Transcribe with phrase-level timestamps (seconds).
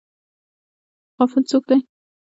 [1.17, 1.77] غافل څوک دی؟